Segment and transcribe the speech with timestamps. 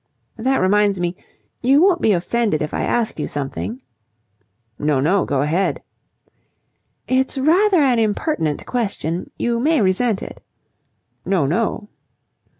[0.37, 1.15] "That reminds me.
[1.61, 3.83] You won't be offended if I asked you something?"
[4.79, 5.25] "No, no.
[5.25, 5.83] Go ahead."
[7.07, 9.29] "It's rather an impertinent question.
[9.37, 10.41] You may resent it."
[11.23, 11.87] "No, no."